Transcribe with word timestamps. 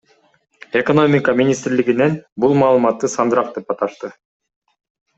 Экономика 0.79 1.35
министрлигинен 1.41 2.17
бул 2.47 2.57
маалыматты 2.65 3.13
сандырак 3.19 3.55
деп 3.59 3.73
аташты. 3.79 4.15